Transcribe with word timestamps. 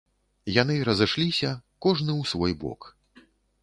Яны 0.61 0.75
разышліся, 0.89 1.53
кожны 1.87 2.11
ў 2.19 2.23
свой 2.35 2.53
бок. 2.67 2.93